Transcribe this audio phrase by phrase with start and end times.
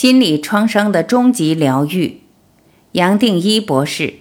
[0.00, 2.20] 心理创伤的终极疗愈，
[2.92, 4.14] 杨定一博士。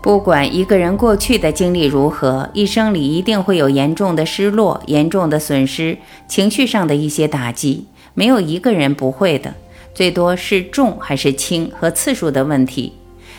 [0.00, 5.98] 不管一个人过去的经历如何，一生里一定会有严重的失落、严重的损失、
[6.28, 9.52] 情绪上的一些打击，没有一个人不会的。
[9.92, 12.92] 最多是重还是轻和次数的问题，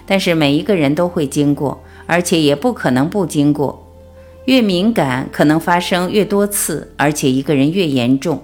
[0.06, 1.82] 但是每一个人都会经过。
[2.10, 3.88] 而且也不可能不经过，
[4.46, 8.42] 越敏感可能发生越多次，而且一个人越严重。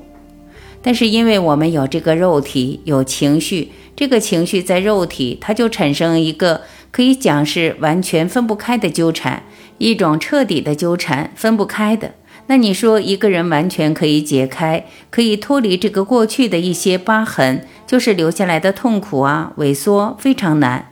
[0.84, 9.42] 但是因为我们有这个肉体，有情绪，这个情绪在肉体，它就产生一个可以讲是完全分不开的纠缠，
[9.80, 12.12] 一种彻底的纠缠，分不开的。
[12.46, 20.92] 那你说一个人完全可以解开，可以脱离这个过去的一些疤痕，就是留下来的痛苦啊，萎缩非常难，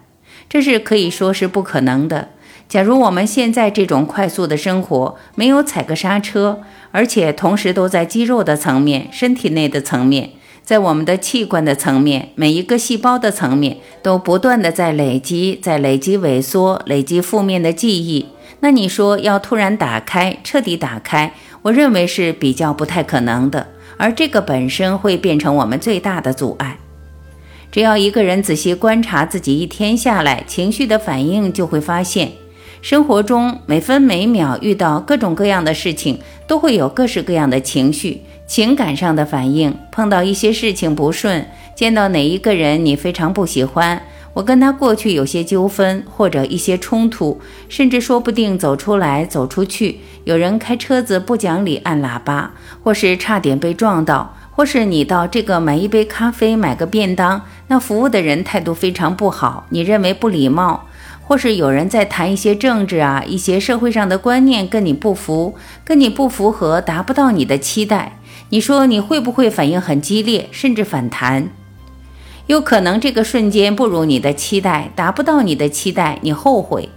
[0.50, 2.30] 这是可以说是不可能的。
[2.74, 6.60] 假如我们现在这种快速的生活没有踩个刹车，
[6.90, 10.32] 而且同时都在肌肉的层面、身体内的层面，
[10.64, 18.26] 在我们的器官的层面、每一个细胞的层面，都不断的在累积、在累积萎缩、累积负面的记忆，
[18.62, 26.80] 那你说要突然打开、彻底打开，我认为是比较不太可能的，而这个本身会变成我们最大的阻碍。
[27.72, 32.32] 只要一个人仔细观察自己一天下来情绪的反应，就会发现。
[32.84, 39.74] 生活中每分每秒遇到各种各样的事情，都会有各式各样的情绪、情感上的反应。
[39.90, 44.02] 碰到一些事情不顺，见到哪一个人你非常不喜欢，
[44.34, 47.40] 我跟他过去有些纠纷或者一些冲突，
[47.70, 52.52] 甚至说不定走出来走出去，有人开车子不讲理按喇叭，
[52.84, 60.90] 或是差点被撞到，或是你到这个买一杯咖啡、买个便当，那服务的人态度非常不好，你认为不礼貌。
[61.26, 65.56] 或是有人在谈一些政治啊，一些社会上的观念跟你不符，
[65.86, 71.50] 跟你不符合，达不到你的期待，你说你会不会反应很激烈，甚至反弹？
[72.48, 76.90] 有可能这个瞬间不如你的期待，达不到你的期待，你后悔，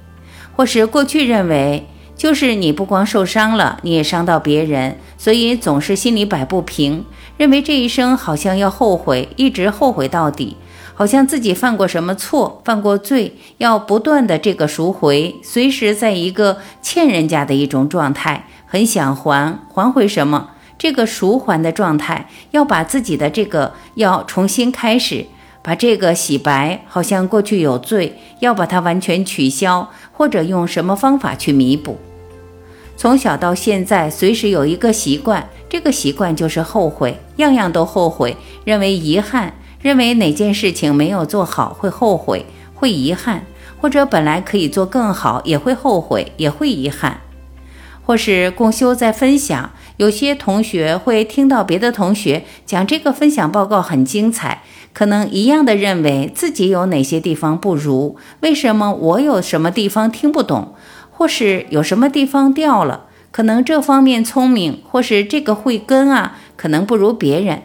[0.57, 7.05] 或是过去认为就是你不光受伤了，你也伤到别人，所以总是心里摆不平，
[7.37, 10.57] 认为这一生好像要后悔，一直后悔到底。
[10.99, 20.53] 好像自己犯过什么错，犯过罪，要不断的这个赎回，随时在一个欠人家的一种状态，很想还，还回什么？
[20.79, 25.27] 这个赎还的状态，要把自己的这个要重新开始，
[25.61, 31.99] 把这个洗白，好像过去有罪，要把它完全取消，或者用什么方法去弥补？
[32.97, 38.35] 从小到现在，随时有一个习惯，这个习惯就是后悔，样样都后悔，
[38.65, 39.53] 认为遗憾。
[39.81, 43.45] 认为哪件事情没有做好会后悔、会遗憾，
[43.79, 47.21] 或者本来可以做更好也会后悔、也会遗憾，
[48.05, 60.75] 或是共修在分享，有些同学会听到别的同学讲这个分享报告很精彩，可能一样的认为自己有哪些地方不如，为什么我有什么地方听不懂，
[61.11, 67.63] 或是有什么地方掉了，可能这方面聪明，或是这个慧根啊，可能不如别人。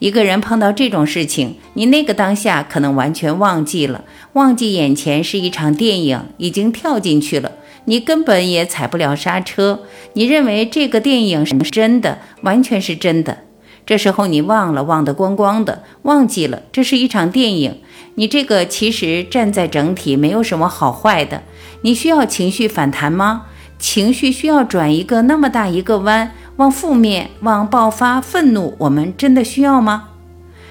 [0.00, 4.02] 一个人碰到这种事情，你那个当下可能完全忘记了，
[4.32, 7.52] 忘记眼前是一场电影，已经跳进去了，
[7.84, 9.82] 你根本也踩不了刹车。
[10.14, 13.44] 你认为这个电影是真的，完全是真的。
[13.84, 17.80] 这时候你忘了，忘得光光的，忘记了这是一场电影。
[18.14, 21.42] 你这个其实站在整体，没有什么好坏的。
[21.82, 23.46] 你需要情绪反弹吗？
[23.80, 26.32] 情绪需要转一个那么大一个弯？
[26.56, 30.10] 往负面，往爆发愤怒，我们真的需要吗？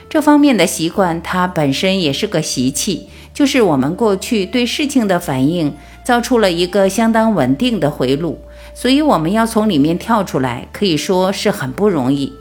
[0.07, 8.39] 这方面的习惯，它本身也是个习气，就是我们过去对事情的反应，造出了一个相当稳定的回路，
[8.75, 12.31] 所以我们要从里面跳出来，可以说是很不容易。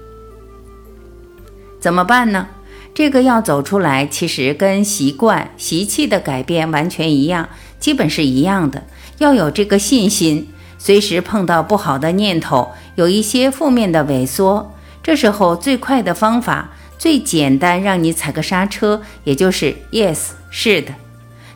[1.80, 2.48] 怎么办呢？
[2.94, 7.48] 这个要走出来，其实跟习惯、习气的改变完全一样，
[7.78, 8.84] 基本是一样的，
[9.16, 10.48] 要有这个信心。
[10.78, 14.72] 随时碰到不好的念头，有一些负面的萎缩，
[15.02, 20.94] 这时候最快的方法，最简单，让你踩个刹车，也就是 yes，是的。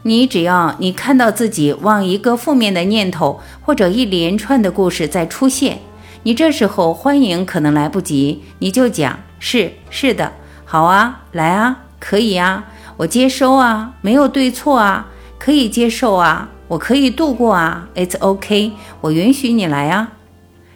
[0.03, 5.79] 你只要你看到自己往一个负面的念头或者一连串的故事在出现，
[6.25, 10.33] 你这时候欢迎可能来不及，你就讲是是的，
[10.65, 12.65] 好啊，来啊，可以啊，
[12.97, 15.07] 我接收啊，没有对错啊，
[15.39, 16.49] 可以接受啊。
[16.73, 18.73] 我可以度过啊，It's OK，
[19.03, 20.13] 我允许你来啊。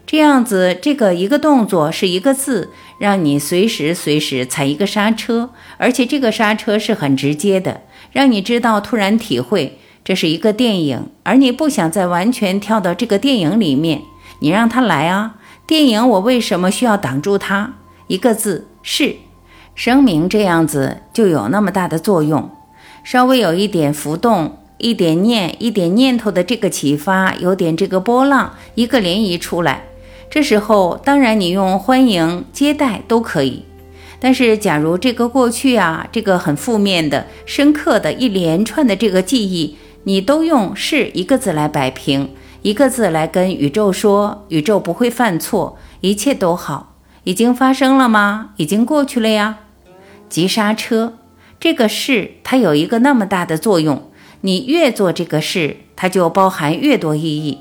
[0.05, 7.81] 这样子，这个一个动作是一个字，让你随时随时踩一个刹车，而且这个刹车是很直接的，
[8.13, 14.03] 让你知道突然体会这是一个电影，而你不想再完全跳到这个电影里面，
[14.41, 15.37] 你让他来啊！
[15.67, 17.73] 电影我为什么需要挡住他？
[18.07, 19.17] 一个字是，
[19.75, 22.51] 声明这样子就有那么大的作用。
[23.03, 29.85] 稍微有一点浮动，一点念，一点念头的这个启发，有点这个波浪，一个涟漪出来。
[30.29, 33.65] 这时候，当然你用欢迎、接待都可以。
[34.19, 39.77] 但是，假如这个过去啊，这个很负面的、深刻的一连串的这个记忆。
[40.05, 42.31] 你都用是一个字来摆平，
[42.63, 46.95] 一个字来跟宇宙说，宇宙不会犯错，一切都好，
[47.25, 48.51] 已经发生了吗？
[48.57, 49.59] 已经过去了呀。
[50.29, 51.15] 急刹车，
[51.59, 54.11] 这个是它有一个那么大的作用，
[54.47, 57.59] 你越做这个事，它就包含越多意义。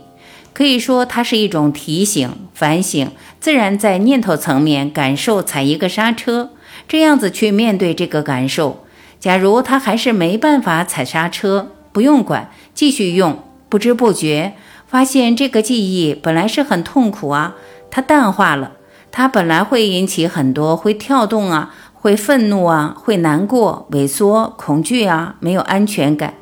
[0.53, 3.09] 可以说，它是一种提醒、反省，
[3.39, 6.51] 自然在念头层面感受踩一个刹车，
[6.87, 8.85] 这样子去面对这个感受。
[9.19, 11.71] 假如他还是没办法踩刹车。
[11.91, 13.39] 不用管，继续用。
[13.69, 14.53] 不知不觉
[14.85, 17.55] 发现，这个记忆本来是很痛苦啊，
[17.89, 18.73] 它淡化了。
[19.11, 26.33] 它本来会引起很多，会跳动啊，会愤怒啊，会难过、萎缩、恐惧啊，没有安全感。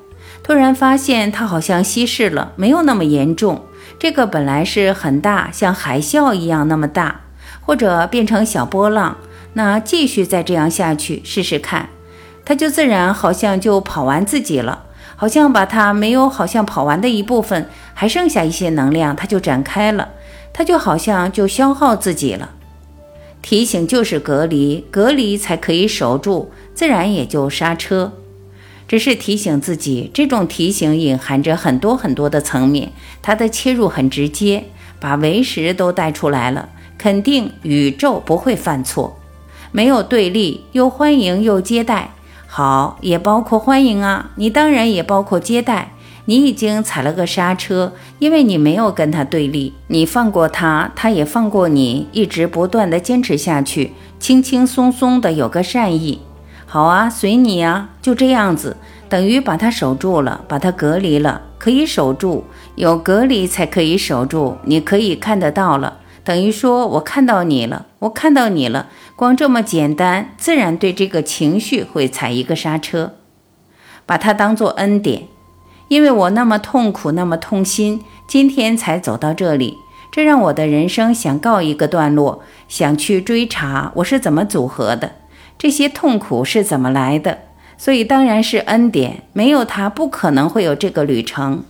[0.43, 3.63] 突然发现，它好像稀释了，没有那么严重。
[3.97, 7.21] 这个本来是很大，像海啸一样那么大，
[7.61, 9.15] 或者变成小波浪。
[9.53, 11.87] 那继续再这样下去试试看，
[12.43, 14.83] 它就自然好像就跑完自己了。
[15.15, 20.09] 好像把它没有，好像跑完的一部分，还剩下一些能量，它就展开了，
[20.51, 22.49] 它就好像就消耗自己了。
[23.41, 28.11] 提醒就是隔离，隔离才可以守住，自然也就刹车。
[28.93, 32.91] 只是提醒自己，这种提醒隐含着很多很多的层面，
[33.23, 34.65] 它的切入很直接，
[34.99, 39.17] 把唯实都带出来了，肯定宇宙不会犯错，
[39.71, 42.11] 没有对立，又欢迎又接待。
[42.45, 45.93] 好，也包括欢迎啊，你当然也包括接待。
[46.25, 56.19] 你已经踩了个刹车，因为你没有跟他对立，你放过他，他也放过你，一直不断的坚持下去，轻轻松松的有个善意。
[56.73, 58.77] 好啊，随你啊，就这样子，
[59.07, 65.99] 等于把他守住了，把他隔离了，可以守住，有隔离才可以守住，你可以看得到了。
[66.23, 73.13] 等于说，我看到你了，我看到你了，光这么简单，自然对这个情绪会踩一个刹车，
[74.07, 75.27] 把它当做恩典，
[75.89, 79.77] 因为我那么痛苦，那么痛心，今天才走到这里，
[80.11, 85.11] 这让我的人生想告一个段落，想去追查我是怎么组合的，
[85.63, 87.37] 这些痛苦是怎么来的，
[87.77, 91.63] 所以当然是恩典，没有它不可能会有这个旅程。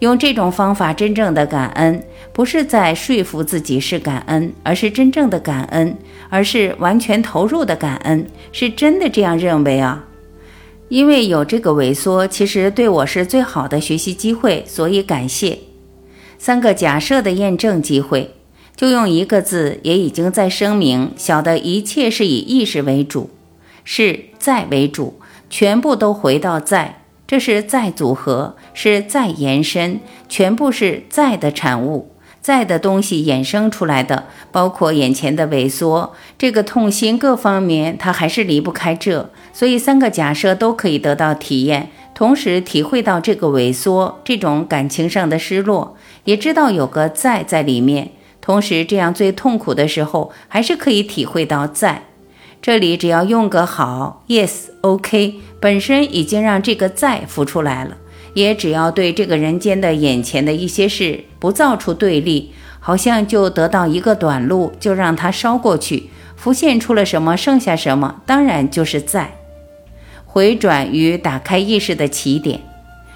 [0.00, 2.04] 用这种方法真正的感恩，
[2.34, 5.96] 不是在说服自己是感恩，而是真正的感恩，
[6.28, 10.04] 而是完全投入的感恩，是真的这样认为啊。
[10.90, 15.60] 因为有这个萎缩，其实对我是最好的学习机会，所以感谢。
[16.36, 18.34] 三个假设的验证机会，
[18.76, 23.30] 就用一个字，也已经在声明：小的一切是以意识为主，
[23.84, 27.00] 是在为主，全部都回到在。
[27.26, 32.10] 这是在组合，是在延伸，全部是在的产物，
[32.42, 39.30] 在的东西衍生出来的，包括眼前的萎缩，这个痛心各方面，它还是离不开这。
[39.54, 48.10] 所以三个假设都可以得到体验，同时体会到这个萎缩，这种感情上的失落，也知道有个在在里面。
[48.44, 52.02] 同时，这样最痛苦的时候，还是可以体会到在。
[52.60, 57.96] 这里只要用个好，yes，OK，本身已经让这个在浮出来了。
[58.34, 69.38] 也只要对这个人间的眼前的一些事不造出对立，好像就得到一个短路，就让它烧过去，浮现出了什么，剩下什么，当然就是在
[70.26, 72.60] 回转与打开意识的起点。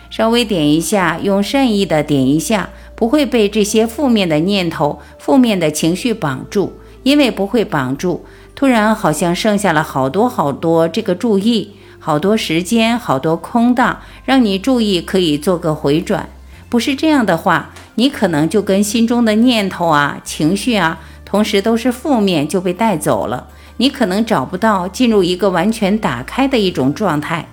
[0.08, 8.24] 稍微点一下，用善意的点一下，不会被这些负面的念头、负面的情绪绑住，因为不会绑住。
[8.56, 16.28] 突然，好像剩下了好多好多这个注意，好多时间，好多空档，让你注意可以做个回转。
[16.68, 23.46] 不是这样的话，你可能就跟心中的念头啊、情绪啊，同时都是负面，就被带走了。
[23.76, 27.46] 你可能找不到进入一个完全打开的一种状态。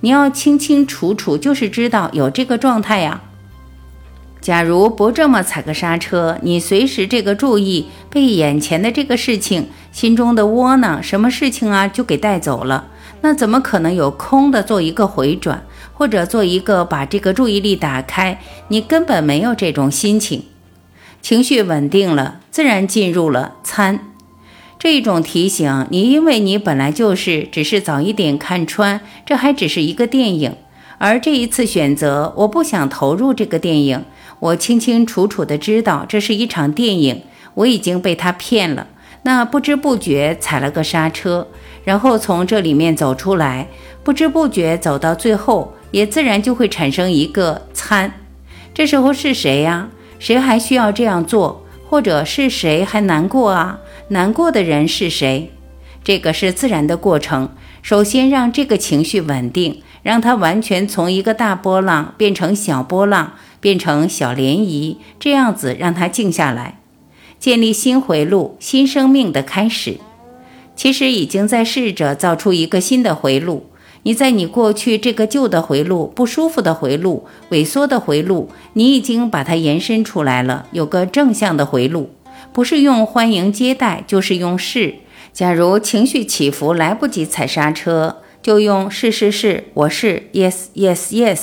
[0.00, 3.20] 你要清清楚楚，就是知道有这个状态呀。
[4.40, 12.86] 假如不这么踩个刹车，你随时这个注意被眼前的这个事情、心中的窝囊，什么事情啊就给带走了，
[13.22, 18.40] 那怎么可能有空的做一个回转，或者做一个把这个注意力打开？
[18.68, 20.44] 你根本没有这种心情，
[21.20, 24.12] 情绪稳定了，自然进入了参
[24.78, 25.88] 这一种提醒。
[25.90, 30.54] 你因为你本来就是，只是早一点看穿，这还只是一个电影。
[30.98, 34.04] 而这一次选择，我不想投入这个电影。
[34.38, 37.22] 我清清楚楚地知道这是一场电影，
[37.54, 38.86] 我已经被他骗了。
[39.22, 41.48] 那不知不觉踩了个刹车，
[41.84, 43.68] 然后从这里面走出来，
[44.04, 48.12] 不知不觉走到最后，也自然就会产生一个参。
[48.72, 49.88] 这时候是谁呀？
[50.18, 51.64] 谁还需要这样做？
[51.88, 53.78] 或者是谁还难过啊？
[54.08, 55.52] 难过的人是谁？
[56.06, 57.48] 这个是自然的过程。
[57.82, 66.78] 首先让这个情绪稳定，让它完全从一个大波浪变成小波浪，变成小涟漪，这样子让它静下来，
[67.40, 69.98] 建立新回路、新生命的开始。
[70.76, 73.66] 其实已经在试着造出一个新的回路。
[74.04, 82.10] 你在你过去这个旧的回路、不舒服的回路、萎缩的回路，你已经把它延伸出来了，有个正向的回路，
[82.52, 84.94] 不是用欢迎接待，就是用是。
[85.36, 91.40] 假如情绪起伏来不及踩刹车，就用是是是，我是 yes yes yes。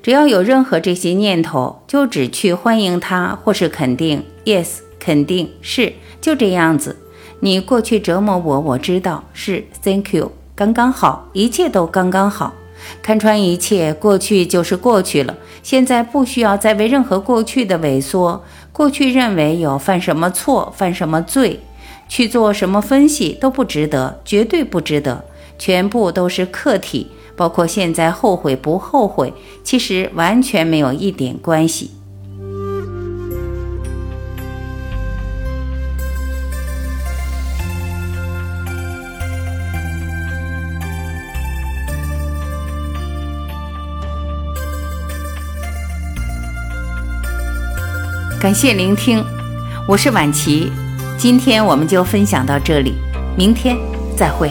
[0.00, 6.96] 只要有任何这些念头，就只去欢迎它或是肯定 yes，肯定是就这样子。
[7.40, 12.54] 你过去折磨我，我知道是 thank you，刚刚好，一切都刚刚好。
[13.02, 21.58] 看穿一切，过去就是过去了，现在不需要再为任何过去的萎缩，过去认为有犯什么错，犯什么罪。
[22.12, 25.24] 去做什么分析都不值得，绝对不值得，
[25.58, 29.32] 全部都是客体，包括现在后悔不后悔，
[29.64, 31.90] 其实完全没有一点关系。
[48.38, 49.24] 感谢聆听，
[49.88, 50.70] 我是婉琪。
[51.22, 52.94] 今天我们就分享到这里，
[53.36, 53.78] 明天
[54.16, 54.50] 再会。